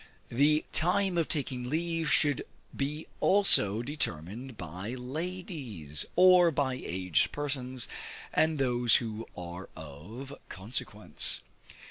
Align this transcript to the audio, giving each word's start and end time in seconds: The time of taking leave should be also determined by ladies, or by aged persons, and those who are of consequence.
The 0.31 0.65
time 0.73 1.15
of 1.15 1.27
taking 1.27 1.69
leave 1.69 2.09
should 2.11 2.43
be 2.75 3.05
also 3.19 3.83
determined 3.83 4.57
by 4.57 4.95
ladies, 4.95 6.07
or 6.15 6.49
by 6.49 6.73
aged 6.83 7.31
persons, 7.31 7.87
and 8.33 8.57
those 8.57 8.95
who 8.95 9.27
are 9.37 9.69
of 9.75 10.33
consequence. 10.49 11.41